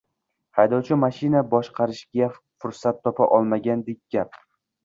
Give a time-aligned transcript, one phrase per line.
[0.59, 4.43] haydovchi mashina boshqarishga fursat topa olmagandek gap.